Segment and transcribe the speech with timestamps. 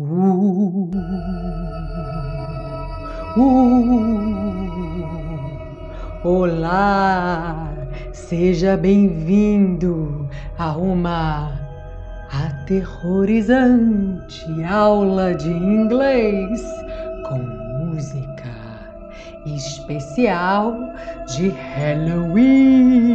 [0.00, 0.88] Uh,
[3.36, 4.48] uh,
[6.22, 7.68] olá,
[8.12, 11.50] seja bem-vindo a uma
[12.30, 16.62] aterrorizante aula de inglês
[17.28, 18.54] com música
[19.46, 20.76] especial
[21.26, 23.08] de Halloween.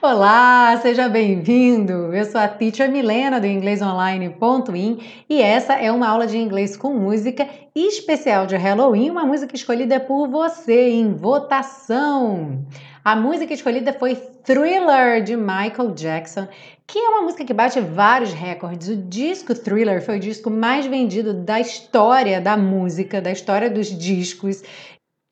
[0.00, 2.14] Olá, seja bem-vindo!
[2.14, 4.98] Eu sou a Teacher Milena do inglesonline.in
[5.28, 9.98] e essa é uma aula de inglês com música especial de Halloween, uma música escolhida
[9.98, 12.64] por você em votação.
[13.04, 16.46] A música escolhida foi Thriller de Michael Jackson,
[16.86, 18.88] que é uma música que bate vários recordes.
[18.88, 23.88] O disco Thriller foi o disco mais vendido da história da música, da história dos
[23.88, 24.62] discos.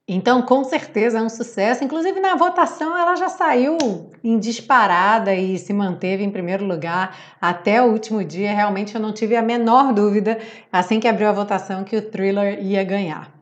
[0.08, 1.82] Então, com certeza é um sucesso.
[1.82, 3.76] Inclusive, na votação, ela já saiu
[4.22, 8.54] em disparada e se manteve em primeiro lugar até o último dia.
[8.54, 10.38] Realmente, eu não tive a menor dúvida,
[10.70, 13.35] assim que abriu a votação, que o thriller ia ganhar.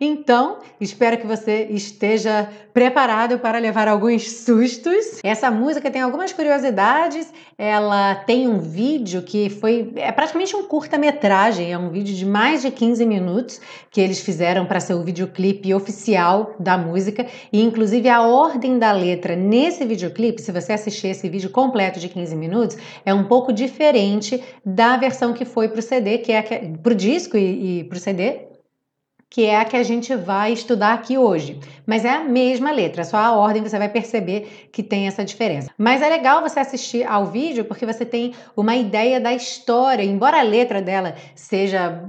[0.00, 5.20] Então, espero que você esteja preparado para levar alguns sustos.
[5.22, 7.30] Essa música tem algumas curiosidades.
[7.58, 12.62] Ela tem um vídeo que foi é praticamente um curta-metragem, é um vídeo de mais
[12.62, 18.08] de 15 minutos que eles fizeram para ser o videoclipe oficial da música e inclusive
[18.08, 22.78] a ordem da letra nesse videoclipe, se você assistir esse vídeo completo de 15 minutos,
[23.04, 26.42] é um pouco diferente da versão que foi para o CD, que é
[26.82, 28.49] para o disco e, e para o CD,
[29.30, 31.60] que é a que a gente vai estudar aqui hoje.
[31.86, 35.70] Mas é a mesma letra, só a ordem você vai perceber que tem essa diferença.
[35.78, 40.40] Mas é legal você assistir ao vídeo porque você tem uma ideia da história, embora
[40.40, 42.02] a letra dela seja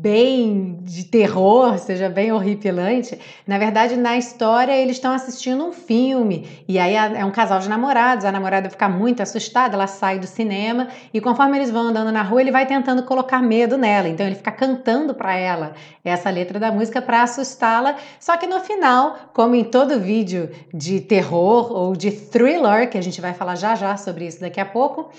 [0.00, 6.64] bem de terror, seja bem horripilante, na verdade, na história, eles estão assistindo um filme.
[6.66, 10.26] E aí é um casal de namorados, a namorada fica muito assustada, ela sai do
[10.26, 14.08] cinema e conforme eles vão andando na rua, ele vai tentando colocar medo nela.
[14.08, 17.96] Então ele fica cantando para ela essa letra da música para assustá-la.
[18.18, 23.02] Só que no final, como em todo vídeo de terror ou de thriller, que a
[23.02, 25.10] gente vai falar já já sobre isso daqui a pouco,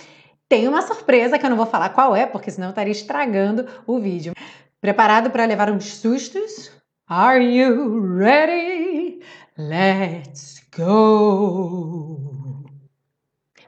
[0.52, 3.66] tem uma surpresa que eu não vou falar qual é, porque senão eu estaria estragando
[3.88, 4.34] o vídeo.
[4.82, 6.72] Preparado para levar uns sustos?
[7.08, 9.22] Are you ready?
[9.56, 12.41] Let's go!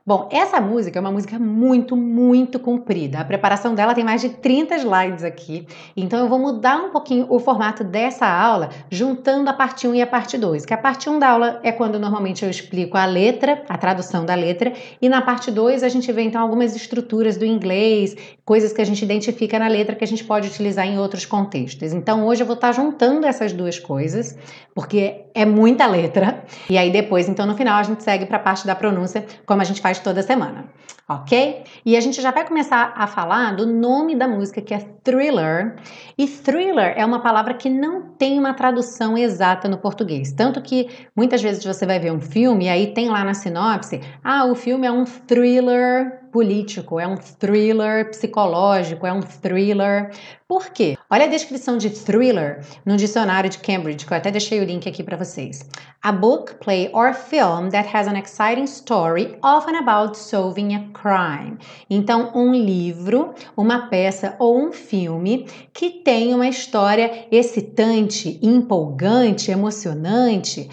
[0.06, 3.20] Bom, essa música é uma música muito, muito comprida.
[3.20, 5.66] A preparação dela tem mais de 30 slides aqui,
[5.96, 10.02] então eu vou mudar um pouquinho o formato dessa aula, juntando a parte 1 e
[10.02, 10.66] a parte 2.
[10.66, 14.26] Que a parte 1 da aula é quando normalmente eu explico a letra, a tradução
[14.26, 18.74] da letra, e na parte 2 a gente vê então algumas estruturas do inglês, coisas
[18.74, 21.94] que a gente identifica na letra que a gente pode utilizar em outros contextos.
[21.94, 24.38] Então hoje eu vou estar juntando essas duas coisas,
[24.76, 28.42] porque é muita letra, e aí depois, então no final a gente segue para a
[28.42, 30.66] parte da pronúncia, como a gente faz toda semana,
[31.08, 31.64] ok?
[31.86, 35.76] E a gente já vai começar a falar do nome da música, que é Thriller.
[36.18, 40.32] E thriller é uma palavra que não tem uma tradução exata no português.
[40.32, 44.00] Tanto que muitas vezes você vai ver um filme e aí tem lá na sinopse:
[44.24, 50.12] ah, o filme é um thriller político, é um thriller psicológico, é um thriller.
[50.48, 50.98] Por quê?
[51.10, 54.88] Olha a descrição de thriller no dicionário de Cambridge, que eu até deixei o link
[54.88, 55.70] aqui para vocês.
[56.02, 61.58] A book, play or film that has an exciting story, often about solving a crime.
[61.90, 70.70] Então, um livro, uma peça ou um filme que tem uma história excitante, empolgante, emocionante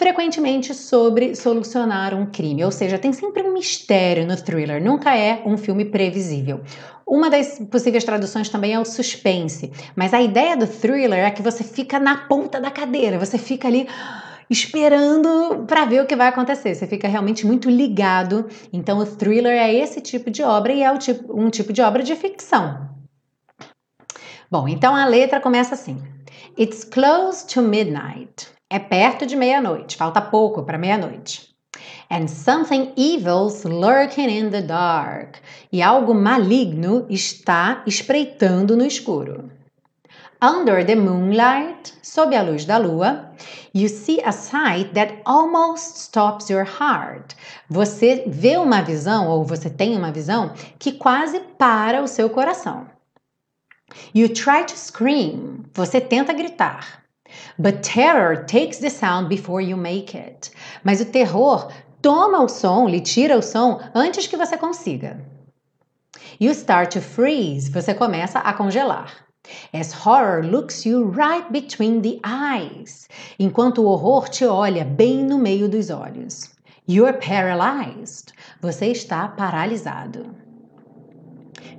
[0.00, 5.42] frequentemente sobre solucionar um crime, ou seja, tem sempre um mistério no thriller, nunca é
[5.44, 6.60] um filme previsível.
[7.06, 11.42] Uma das possíveis traduções também é o suspense, mas a ideia do thriller é que
[11.42, 13.86] você fica na ponta da cadeira, você fica ali
[14.50, 16.74] esperando para ver o que vai acontecer.
[16.74, 18.48] Você fica realmente muito ligado.
[18.72, 22.02] Então, o thriller é esse tipo de obra e é tipo, um tipo de obra
[22.02, 22.90] de ficção.
[24.50, 26.02] Bom, então a letra começa assim:
[26.58, 28.48] It's close to midnight.
[28.68, 31.48] É perto de meia-noite, falta pouco para meia-noite.
[32.10, 35.36] And something evil's lurking in the dark.
[35.72, 39.50] E algo maligno está espreitando no escuro.
[40.42, 43.30] Under the moonlight, sob a luz da lua,
[43.74, 47.36] you see a sight that almost stops your heart.
[47.68, 52.86] Você vê uma visão ou você tem uma visão que quase para o seu coração.
[54.14, 55.66] You try to scream.
[55.74, 57.04] Você tenta gritar.
[57.58, 60.52] But terror takes the sound before you make it.
[60.82, 61.70] Mas o terror
[62.00, 65.22] toma o som, lhe tira o som antes que você consiga.
[66.40, 67.70] You start to freeze.
[67.70, 69.29] Você começa a congelar.
[69.72, 73.08] As horror looks you right between the eyes.
[73.38, 76.50] Enquanto o horror te olha bem no meio dos olhos.
[76.86, 78.32] You're paralyzed.
[78.60, 80.34] Você está paralisado.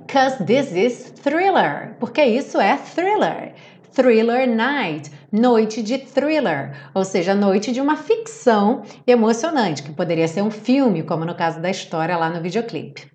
[0.08, 1.96] Cause this is thriller.
[2.00, 3.54] Porque isso é thriller.
[3.92, 10.40] Thriller Night, noite de thriller, ou seja, noite de uma ficção emocionante, que poderia ser
[10.40, 13.11] um filme, como no caso da história lá no videoclipe.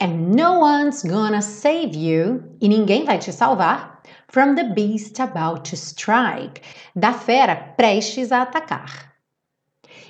[0.00, 5.64] And no one's gonna save you, e ninguém vai te salvar, from the beast about
[5.70, 6.62] to strike,
[6.94, 9.12] da fera prestes a atacar.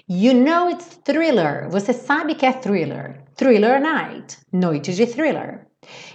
[0.07, 3.23] You know it's thriller, você sabe que é thriller.
[3.37, 5.67] Thriller night, noite de thriller.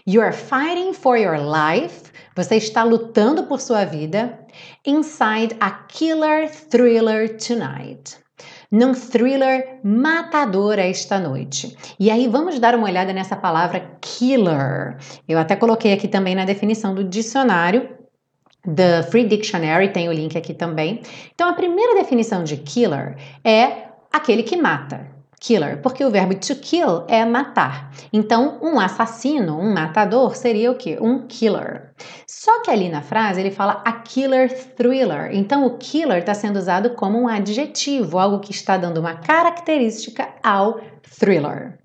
[0.06, 2.12] You are fighting for your life.
[2.36, 4.40] Você está lutando por sua vida.
[4.86, 8.18] Inside a killer thriller tonight.
[8.72, 11.76] Num thriller matador esta noite.
[12.00, 14.98] E aí vamos dar uma olhada nessa palavra killer.
[15.28, 18.00] Eu até coloquei aqui também na definição do dicionário
[18.64, 21.02] The Free Dictionary, tem o link aqui também.
[21.34, 26.56] Então, a primeira definição de killer é aquele que mata killer, porque o verbo to
[26.56, 27.92] kill é matar.
[28.12, 30.98] Então, um assassino, um matador, seria o quê?
[31.00, 31.94] Um killer.
[32.28, 35.30] Só que ali na frase ele fala a killer thriller.
[35.34, 40.28] Então, o killer está sendo usado como um adjetivo, algo que está dando uma característica
[40.44, 40.80] ao
[41.18, 41.80] thriller.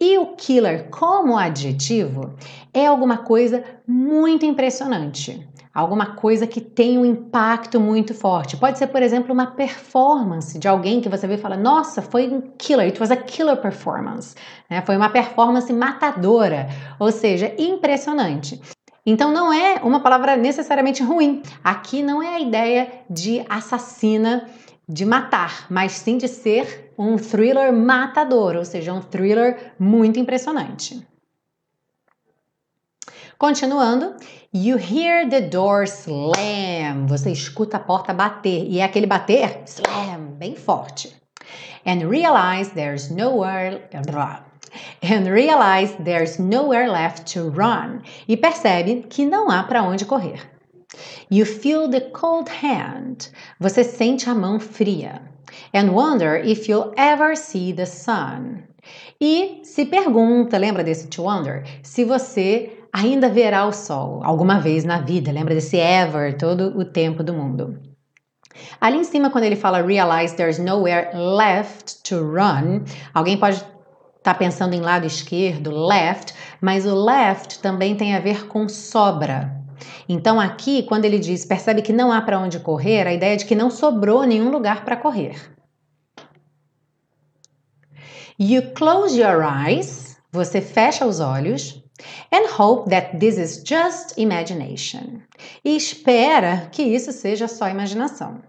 [0.00, 2.36] E o killer, como adjetivo,
[2.72, 5.46] é alguma coisa muito impressionante
[5.78, 8.56] alguma coisa que tem um impacto muito forte.
[8.56, 12.28] Pode ser, por exemplo, uma performance de alguém que você vê e fala: Nossa, foi
[12.28, 14.34] um killer, it was a killer performance.
[14.68, 14.82] Né?
[14.82, 18.60] Foi uma performance matadora, ou seja, impressionante.
[19.06, 21.42] Então não é uma palavra necessariamente ruim.
[21.62, 24.48] Aqui não é a ideia de assassina,
[24.88, 31.06] de matar, mas sim de ser um thriller matador, ou seja, um thriller muito impressionante.
[33.40, 34.16] Continuando,
[34.52, 37.06] you hear the door slam.
[37.06, 41.14] Você escuta a porta bater e é aquele bater slam bem forte.
[41.86, 43.88] And realize there's nowhere
[45.04, 48.02] and realize there's nowhere left to run.
[48.26, 50.40] E percebe que não há para onde correr.
[51.30, 53.30] You feel the cold hand.
[53.60, 55.22] Você sente a mão fria.
[55.72, 58.64] And wonder if you'll ever see the sun.
[59.20, 61.62] E se pergunta, lembra desse to wonder?
[61.84, 65.32] Se você ainda verá o sol alguma vez na vida.
[65.32, 67.78] Lembra desse ever, todo o tempo do mundo.
[68.80, 73.72] Ali em cima, quando ele fala realize there's nowhere left to run, alguém pode estar
[74.22, 79.56] tá pensando em lado esquerdo, left, mas o left também tem a ver com sobra.
[80.08, 83.36] Então aqui, quando ele diz percebe que não há para onde correr, a ideia é
[83.36, 85.36] de que não sobrou nenhum lugar para correr.
[88.40, 91.82] You close your eyes, você fecha os olhos
[92.30, 95.22] and hope that this is just imagination.
[95.64, 98.42] E espera que isso seja só imaginação.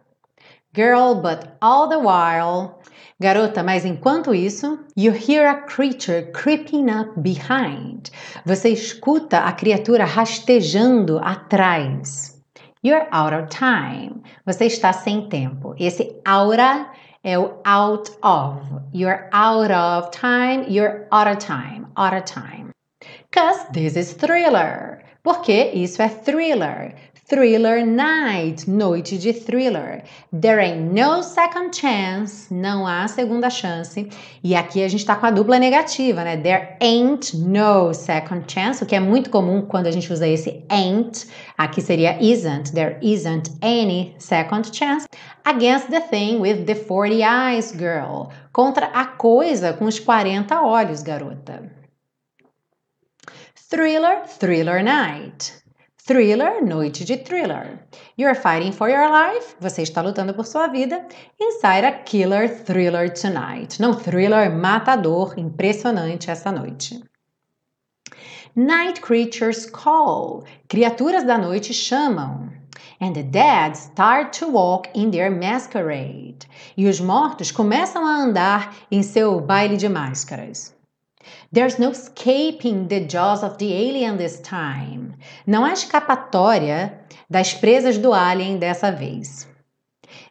[0.74, 2.80] Girl, but all the while.
[3.22, 8.12] Garota, mas enquanto isso, you hear a creature creeping up behind.
[8.46, 12.40] Você escuta a criatura rastejando atrás.
[12.82, 14.22] You're out of time.
[14.46, 15.76] Você está sem tempo.
[15.78, 16.90] Esse aura
[17.24, 18.62] é o out of.
[18.94, 20.66] You're out of time.
[20.70, 21.88] You're out of time.
[21.98, 22.69] Out of time.
[23.32, 25.04] Cause this is thriller.
[25.22, 26.96] Porque isso é thriller.
[27.28, 30.04] Thriller night, noite de thriller.
[30.32, 34.10] There ain't no second chance, não há segunda chance.
[34.44, 36.38] E aqui a gente tá com a dupla negativa, né?
[36.38, 40.64] There ain't no second chance, o que é muito comum quando a gente usa esse
[40.68, 41.28] ain't.
[41.56, 42.74] Aqui seria isn't.
[42.74, 45.06] There isn't any second chance.
[45.46, 48.32] Against the thing with the 40 eyes, girl.
[48.52, 51.79] Contra a coisa com os 40 olhos, garota.
[53.70, 55.54] Thriller, thriller night.
[56.00, 57.78] Thriller, noite de thriller.
[58.18, 59.56] You're fighting for your life.
[59.62, 61.06] Você está lutando por sua vida.
[61.40, 63.80] Inside a killer thriller tonight.
[63.80, 67.00] Não, thriller matador, impressionante essa noite.
[68.56, 70.46] Night creatures call.
[70.68, 72.50] Criaturas da noite chamam.
[73.00, 76.40] And the dead start to walk in their masquerade.
[76.76, 80.74] E os mortos começam a andar em seu baile de máscaras.
[81.52, 85.16] There's no escaping the jaws of the alien this time.
[85.46, 89.48] Não há escapatória das presas do alien dessa vez.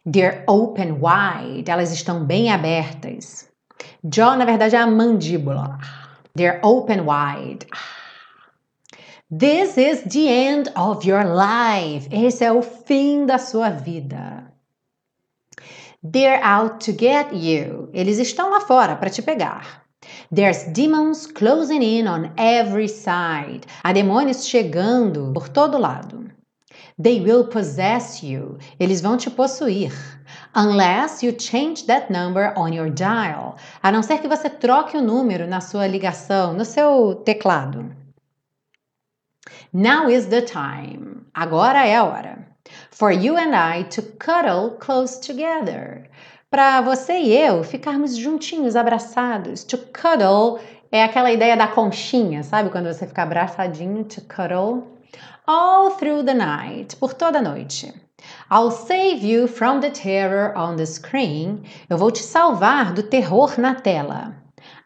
[0.05, 1.69] They're open wide.
[1.69, 3.49] Elas estão bem abertas.
[4.03, 5.77] Jaw, na verdade, é a mandíbula.
[6.35, 7.65] They're open wide.
[9.29, 12.07] This is the end of your life.
[12.11, 14.51] Esse é o fim da sua vida.
[16.01, 17.89] They're out to get you.
[17.93, 19.83] Eles estão lá fora para te pegar.
[20.31, 23.65] There's demons closing in on every side.
[23.83, 26.29] Há demônios chegando por todo lado.
[27.01, 28.57] They will possess you.
[28.79, 29.91] Eles vão te possuir.
[30.53, 33.57] Unless you change that number on your dial.
[33.81, 37.95] A não ser que você troque o número na sua ligação, no seu teclado.
[39.73, 41.25] Now is the time.
[41.33, 42.47] Agora é a hora.
[42.91, 46.09] For you and I to cuddle close together.
[46.51, 49.63] Para você e eu ficarmos juntinhos, abraçados.
[49.65, 50.59] To cuddle
[50.91, 52.71] é aquela ideia da conchinha, sabe?
[52.71, 54.97] Quando você fica abraçadinho, to cuddle.
[55.45, 57.93] All through the night, por toda a noite.
[58.51, 61.61] I'll save you from the terror on the screen.
[61.87, 64.35] Eu vou te salvar do terror na tela.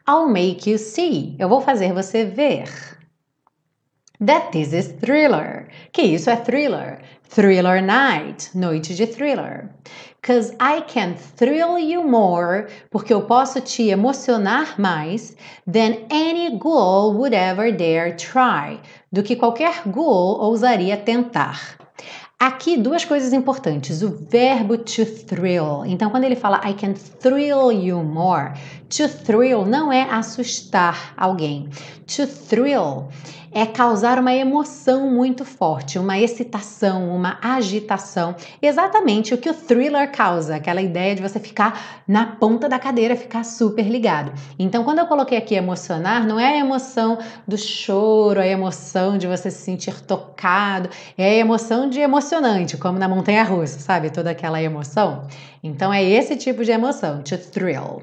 [0.06, 1.34] I'll make you see.
[1.38, 2.93] Eu vou fazer você ver.
[4.24, 5.68] That this is thriller.
[5.92, 7.02] Que isso é thriller.
[7.28, 8.48] Thriller night.
[8.54, 9.68] Noite de thriller.
[10.22, 12.68] Cause I can thrill you more.
[12.90, 15.36] Porque eu posso te emocionar mais
[15.70, 18.80] than any ghoul would ever dare try.
[19.12, 21.76] Do que qualquer ghoul ousaria tentar.
[22.40, 24.02] Aqui, duas coisas importantes.
[24.02, 25.84] O verbo to thrill.
[25.84, 28.54] Então, quando ele fala I can thrill you more,
[28.88, 31.68] to thrill não é assustar alguém.
[32.16, 33.08] To thrill
[33.54, 38.34] é causar uma emoção muito forte, uma excitação, uma agitação.
[38.60, 43.14] Exatamente o que o thriller causa, aquela ideia de você ficar na ponta da cadeira,
[43.14, 44.32] ficar super ligado.
[44.58, 49.28] Então, quando eu coloquei aqui emocionar, não é a emoção do choro, a emoção de
[49.28, 54.10] você se sentir tocado, é a emoção de emocionante, como na montanha russa, sabe?
[54.10, 55.28] Toda aquela emoção.
[55.62, 58.02] Então, é esse tipo de emoção, to thrill.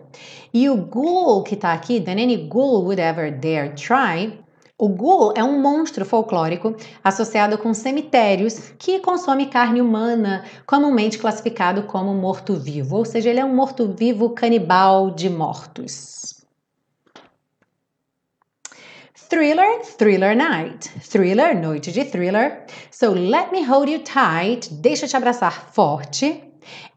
[0.54, 4.34] E o ghoul que tá aqui, than any ghoul would ever dare try,
[4.82, 11.84] o ghoul é um monstro folclórico associado com cemitérios que consome carne humana, comumente classificado
[11.84, 16.44] como morto-vivo, ou seja, ele é um morto-vivo canibal de mortos.
[19.30, 20.90] Thriller, thriller night.
[21.00, 22.66] Thriller, noite de thriller.
[22.90, 26.44] So let me hold you tight, deixa te abraçar forte.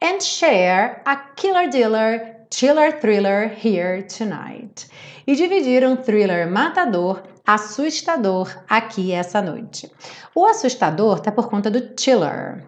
[0.01, 4.89] And share a killer dealer, chiller thriller here tonight.
[5.27, 9.91] E dividir um thriller matador assustador aqui essa noite.
[10.35, 12.65] O assustador tá por conta do chiller.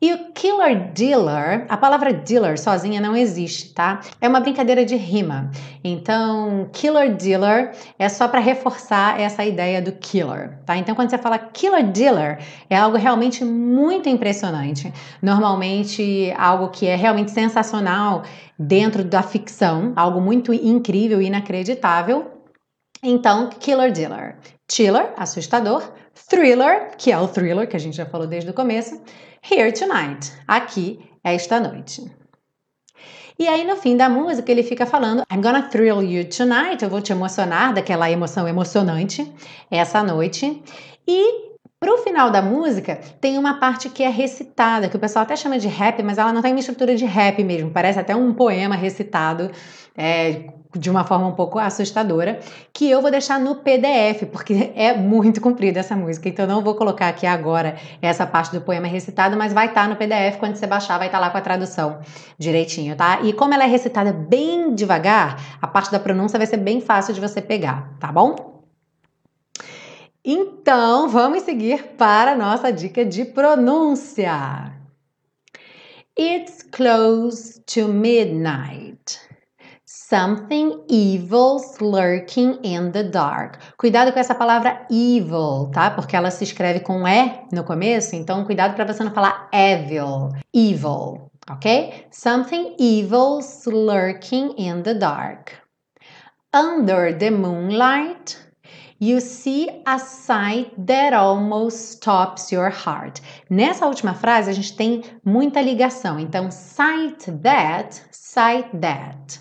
[0.00, 4.00] E o killer dealer, a palavra dealer sozinha não existe, tá?
[4.20, 5.50] É uma brincadeira de rima.
[5.84, 10.76] Então, killer dealer é só para reforçar essa ideia do killer, tá?
[10.76, 14.92] Então, quando você fala killer dealer, é algo realmente muito impressionante.
[15.20, 18.22] Normalmente, algo que é realmente sensacional
[18.58, 22.29] dentro da ficção, algo muito incrível e inacreditável
[23.02, 24.36] então, killer dealer.
[24.70, 25.82] Chiller, assustador.
[26.28, 29.00] Thriller, que é o thriller que a gente já falou desde o começo.
[29.42, 32.10] Here tonight, aqui esta noite.
[33.38, 36.90] E aí no fim da música ele fica falando I'm gonna thrill you tonight, eu
[36.90, 39.32] vou te emocionar daquela emoção emocionante
[39.70, 40.62] essa noite.
[41.08, 41.49] E
[41.80, 45.58] Pro final da música, tem uma parte que é recitada, que o pessoal até chama
[45.58, 48.76] de rap, mas ela não tem uma estrutura de rap mesmo, parece até um poema
[48.76, 49.50] recitado
[49.96, 52.38] é, de uma forma um pouco assustadora,
[52.70, 56.74] que eu vou deixar no PDF, porque é muito comprida essa música, então não vou
[56.74, 60.56] colocar aqui agora essa parte do poema recitado, mas vai estar tá no PDF, quando
[60.56, 62.00] você baixar vai estar tá lá com a tradução
[62.38, 63.20] direitinho, tá?
[63.22, 67.14] E como ela é recitada bem devagar, a parte da pronúncia vai ser bem fácil
[67.14, 68.59] de você pegar, tá bom?
[70.32, 74.72] Então, vamos seguir para a nossa dica de pronúncia.
[76.16, 79.18] It's close to midnight.
[79.84, 83.58] Something evil's lurking in the dark.
[83.76, 85.90] Cuidado com essa palavra evil, tá?
[85.90, 90.28] Porque ela se escreve com E no começo, então cuidado para você não falar evil.
[90.54, 92.06] Evil, ok?
[92.12, 95.50] Something evil's lurking in the dark.
[96.54, 98.38] Under the moonlight,
[99.02, 103.22] You see a sight that almost stops your heart.
[103.48, 106.20] Nessa última frase a gente tem muita ligação.
[106.20, 109.40] Então, sight that, sight that.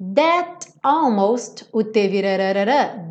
[0.00, 2.36] That almost, o T vira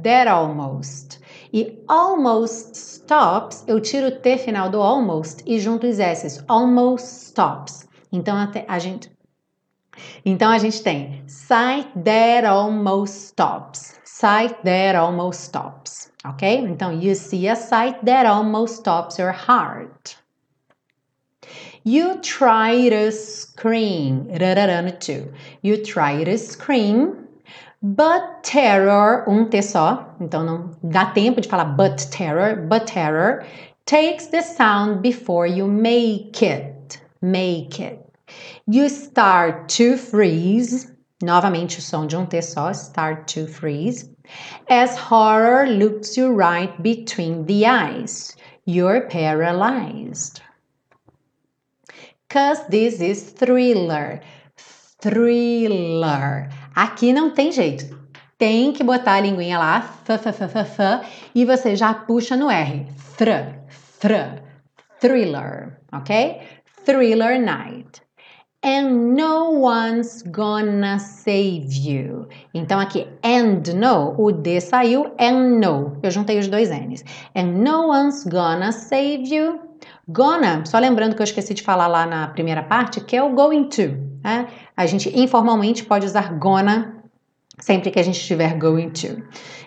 [0.03, 1.21] that almost.
[1.53, 6.43] E almost stops, eu tiro o T final do almost e junto os S's.
[6.49, 7.87] Almost stops.
[8.11, 8.35] Então
[8.67, 9.14] a gente
[10.25, 16.57] então a gente tem sight that almost stops sight that almost stops, ok?
[16.59, 20.15] Então, you see a sight that almost stops your heart.
[21.83, 24.27] You try to scream,
[24.99, 25.33] too.
[25.61, 27.27] You try to scream,
[27.81, 33.43] but terror, um T só, então não dá tempo de falar but terror, but terror
[33.85, 38.04] takes the sound before you make it, make it.
[38.65, 44.09] You start to freeze, Novamente o som de um T só, start to freeze.
[44.69, 50.41] As horror looks you right between the eyes, you're paralyzed.
[52.27, 54.19] Cause this is thriller.
[54.99, 56.49] Thriller.
[56.75, 57.97] Aqui não tem jeito.
[58.37, 62.35] Tem que botar a linguinha lá, f, f, f, f, f, e você já puxa
[62.35, 62.85] no R.
[63.17, 63.55] Thr,
[63.99, 64.41] thr,
[64.99, 66.41] thriller, ok?
[66.83, 68.04] Thriller night
[68.65, 72.27] and no one's gonna save you.
[72.51, 75.97] Então aqui, and no, o D saiu, and no.
[76.01, 77.05] Eu juntei os dois N's.
[77.35, 79.59] And no one's gonna save you.
[80.09, 83.33] Gonna, só lembrando que eu esqueci de falar lá na primeira parte, que é o
[83.33, 83.97] going to.
[84.23, 84.47] Né?
[84.75, 87.03] A gente informalmente pode usar gonna
[87.59, 89.21] sempre que a gente estiver going to.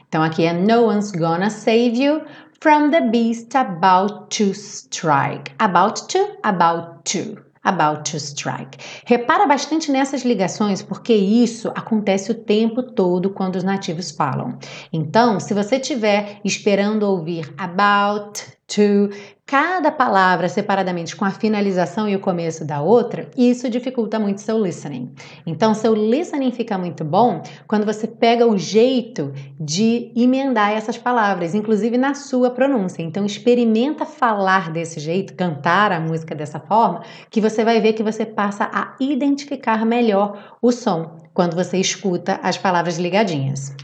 [0.09, 2.23] Então aqui é no one's gonna save you
[2.61, 5.53] from the beast about to strike.
[5.61, 8.79] About to, about to about to strike.
[9.05, 14.59] Repara bastante nessas ligações, porque isso acontece o tempo todo quando os nativos falam.
[14.93, 19.11] Então, se você estiver esperando ouvir about to,
[19.49, 24.63] cada palavra separadamente com a finalização e o começo da outra, isso dificulta muito seu
[24.63, 25.11] listening.
[25.47, 31.55] Então, seu listening fica muito bom quando você pega o jeito de emendar essas palavras,
[31.55, 33.03] inclusive na sua pronúncia.
[33.03, 38.03] Então, experimenta falar desse jeito, cantar a música dessa forma, que você vai ver que
[38.03, 43.75] você passa a identificar melhor o som quando você escuta as palavras ligadinhas.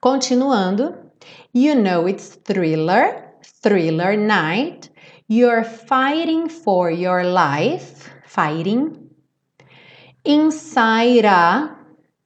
[0.00, 0.94] Continuando,
[1.54, 4.90] you know it's thriller thriller night.
[5.28, 8.10] You're fighting for your life.
[8.26, 9.10] Fighting.
[10.24, 11.76] Inside a.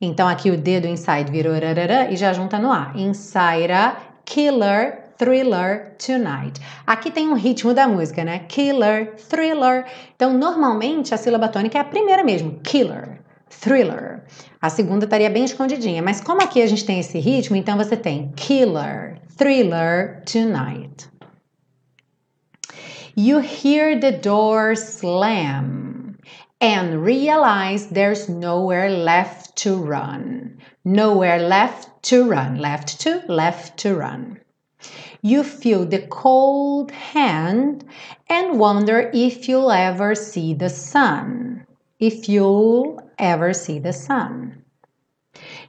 [0.01, 2.93] Então aqui o dedo inside virou rarara e já junta no A.
[2.95, 6.61] Inside a killer thriller tonight.
[6.87, 8.41] Aqui tem um ritmo da música, né?
[8.41, 9.87] Killer, thriller.
[10.15, 14.25] Então, normalmente a sílaba tônica é a primeira mesmo, killer, thriller.
[14.61, 17.97] A segunda estaria bem escondidinha, mas como aqui a gente tem esse ritmo, então você
[17.97, 21.09] tem killer, thriller tonight.
[23.15, 26.17] You hear the door slam
[26.61, 30.59] and realize there's nowhere left to run.
[30.85, 32.59] Nowhere left to run.
[32.59, 34.39] Left to, left to run.
[35.23, 37.85] You feel the cold hand
[38.29, 41.67] and wonder if you'll ever see the sun.
[41.99, 44.63] If you'll ever see the sun.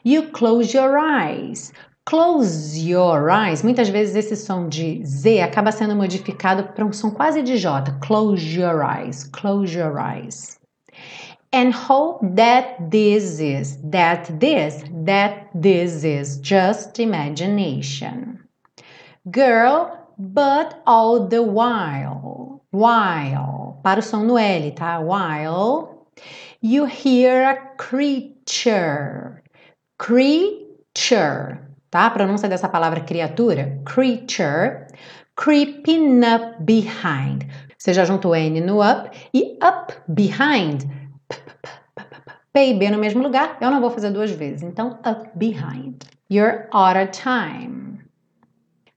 [0.04, 1.74] You close your eyes,
[2.08, 3.64] Close your eyes.
[3.64, 8.00] Muitas vezes esse som de Z acaba sendo modificado para um som quase de J.
[8.00, 9.26] Close your eyes.
[9.26, 10.58] Close your eyes.
[11.52, 18.40] And hope that this is, that this, that this is just imagination.
[19.30, 25.02] Girl, but all the while, while, para o som no L, tá?
[25.02, 26.08] While
[26.62, 29.44] you hear a creature,
[29.98, 32.06] creature tá?
[32.06, 34.88] A pronúncia dessa palavra criatura, creature,
[35.36, 37.46] creeping up behind.
[37.78, 40.84] Você já juntou N no up e up behind.
[42.54, 44.64] P e B no mesmo lugar, eu não vou fazer duas vezes.
[44.64, 46.04] Então, up behind.
[46.30, 48.04] You're out of time.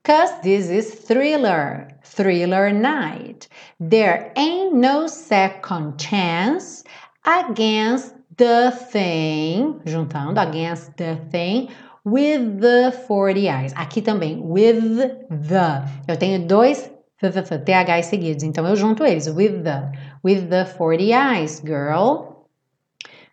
[0.03, 3.49] Cause this is thriller, thriller night.
[3.79, 6.83] There ain't no second chance
[7.25, 11.69] against the thing, juntando against the thing
[12.05, 13.73] with the 40 eyes.
[13.75, 14.81] Aqui também, with
[15.29, 15.85] the.
[16.09, 19.27] Eu tenho dois TH seguidos, então eu junto eles.
[19.29, 19.93] With the.
[20.25, 22.47] With the 40 eyes, girl.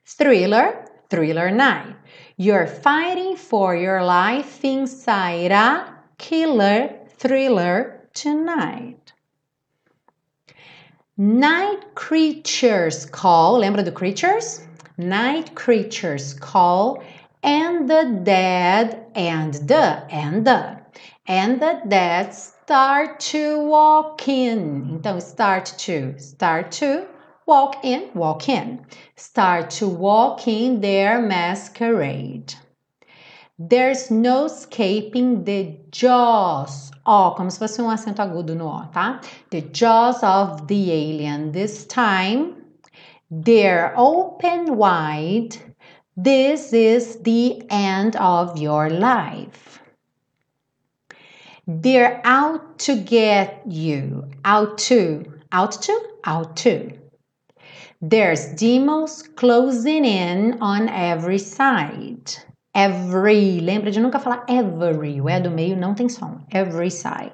[0.05, 1.95] Thriller, thriller night.
[2.37, 9.06] You're fighting for your life inside a killer thriller tonight.
[11.19, 13.59] Night creatures call.
[13.59, 14.61] Lembra do creatures?
[14.99, 17.03] Night creatures call
[17.41, 20.77] and the dead and the and the
[21.25, 24.91] and the dead start to walk in.
[24.91, 27.07] Então start to start to
[27.47, 28.85] walk in, walk in.
[29.15, 32.53] Start to walk in their masquerade.
[33.59, 36.91] There's no escaping the jaws.
[37.05, 39.21] Ó, como se fosse um acento agudo no ó, tá?
[39.49, 41.51] The jaws of the alien.
[41.51, 42.55] This time,
[43.31, 45.57] they're open wide
[46.19, 49.79] this is the end of your life.
[51.67, 54.27] They're out to get you.
[54.43, 55.31] Out to.
[55.51, 56.09] Out to?
[56.23, 56.91] Out to.
[58.01, 62.33] There's demons closing in on every side.
[62.77, 63.59] Every.
[63.59, 65.19] Lembra de nunca falar every.
[65.19, 66.39] O é do meio não tem som.
[66.53, 67.33] Every side.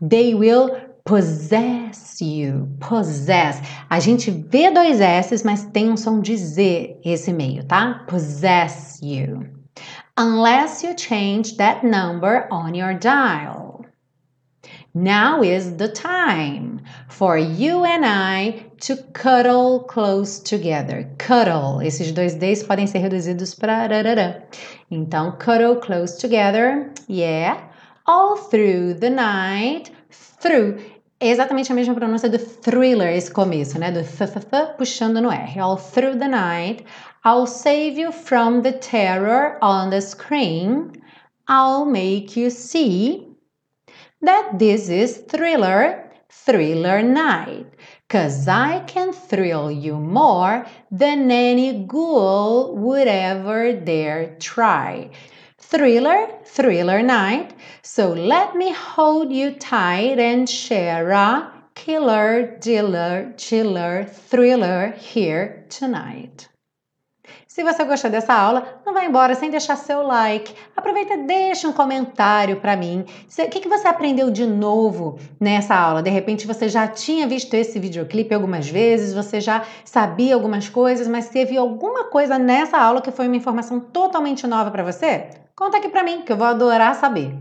[0.00, 0.70] They will
[1.06, 2.66] Possess you.
[2.80, 3.62] Possess.
[3.88, 8.04] A gente vê dois S's, mas tem um som de Z esse meio, tá?
[8.08, 9.46] Possess you.
[10.18, 13.75] Unless you change that number on your dial.
[14.96, 16.80] Now is the time
[17.10, 21.06] for you and I to cuddle close together.
[21.18, 21.82] Cuddle.
[21.82, 23.90] Esses dois D's podem ser reduzidos para.
[24.90, 26.90] Então, cuddle close together.
[27.10, 27.60] Yeah.
[28.06, 29.92] All through the night.
[30.40, 30.78] Through
[31.20, 33.92] exatamente a mesma pronúncia do thriller, esse começo, né?
[33.92, 35.60] Do th, th, th puxando no R.
[35.60, 36.86] All through the night,
[37.22, 40.92] I'll save you from the terror on the screen.
[41.46, 43.35] I'll make you see
[44.26, 47.66] that this is thriller, thriller night.
[48.08, 55.10] Cause I can thrill you more than any ghoul would ever dare try.
[55.58, 57.54] Thriller, thriller night.
[57.82, 66.48] So let me hold you tight and share a killer, dealer, chiller, thriller here tonight.
[67.56, 70.54] Se você gostou dessa aula, não vai embora sem deixar seu like.
[70.76, 73.06] Aproveita e deixa um comentário para mim.
[73.08, 76.02] O que, que você aprendeu de novo nessa aula?
[76.02, 81.08] De repente você já tinha visto esse videoclipe algumas vezes, você já sabia algumas coisas,
[81.08, 85.30] mas teve alguma coisa nessa aula que foi uma informação totalmente nova para você?
[85.56, 87.34] Conta aqui para mim, que eu vou adorar saber.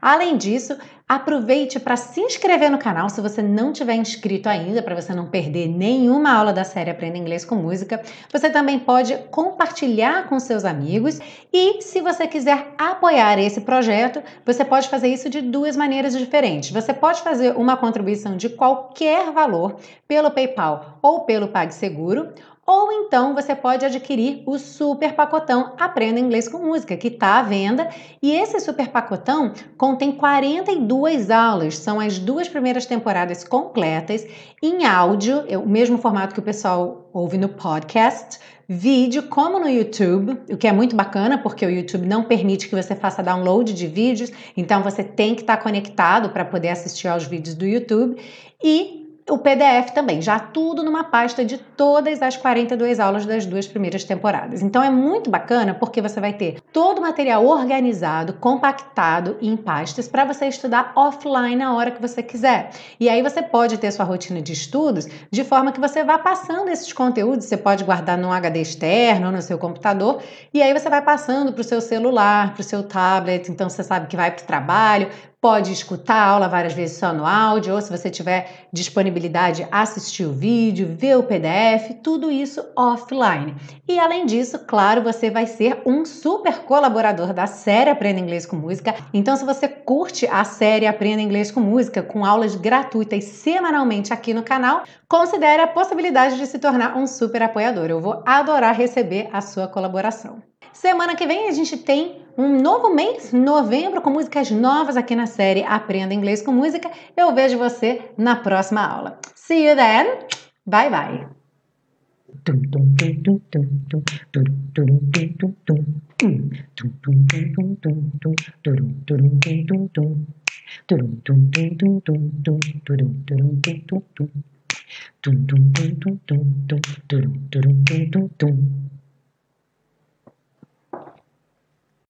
[0.00, 5.00] Além disso, aproveite para se inscrever no canal se você não tiver inscrito ainda, para
[5.00, 8.02] você não perder nenhuma aula da série Aprenda Inglês com Música.
[8.32, 11.20] Você também pode compartilhar com seus amigos
[11.52, 16.70] e, se você quiser apoiar esse projeto, você pode fazer isso de duas maneiras diferentes.
[16.70, 19.76] Você pode fazer uma contribuição de qualquer valor
[20.08, 22.32] pelo PayPal ou pelo PagSeguro,
[22.66, 27.42] ou então você pode adquirir o super pacotão Aprenda Inglês com Música, que está à
[27.42, 27.88] venda.
[28.20, 34.26] E esse super pacotão contém 42 aulas, são as duas primeiras temporadas completas
[34.60, 39.68] em áudio, é o mesmo formato que o pessoal ouve no podcast, vídeo como no
[39.68, 43.72] YouTube, o que é muito bacana porque o YouTube não permite que você faça download
[43.72, 48.20] de vídeos, então você tem que estar conectado para poder assistir aos vídeos do YouTube.
[48.60, 53.66] E o PDF também, já tudo numa pasta de todas as 42 aulas das duas
[53.66, 54.62] primeiras temporadas.
[54.62, 60.06] Então é muito bacana porque você vai ter todo o material organizado, compactado em pastas
[60.06, 62.70] para você estudar offline na hora que você quiser.
[63.00, 66.68] E aí você pode ter sua rotina de estudos de forma que você vá passando
[66.68, 70.22] esses conteúdos, você pode guardar num HD externo ou no seu computador,
[70.54, 73.82] e aí você vai passando para o seu celular, para o seu tablet, então você
[73.82, 75.08] sabe que vai para o trabalho,
[75.46, 80.24] pode escutar a aula várias vezes só no áudio, ou se você tiver disponibilidade, assistir
[80.24, 83.54] o vídeo, ver o PDF, tudo isso offline.
[83.86, 88.56] E além disso, claro, você vai ser um super colaborador da série Aprenda Inglês com
[88.56, 88.96] Música.
[89.14, 94.34] Então, se você curte a série Aprenda Inglês com Música, com aulas gratuitas semanalmente aqui
[94.34, 97.86] no canal, considere a possibilidade de se tornar um super apoiador.
[97.88, 100.42] Eu vou adorar receber a sua colaboração.
[100.76, 105.26] Semana que vem a gente tem um novo mês, novembro, com músicas novas aqui na
[105.26, 106.90] série Aprenda Inglês com Música.
[107.16, 109.18] Eu vejo você na próxima aula.
[109.34, 110.18] See you then.
[110.66, 111.26] Bye bye.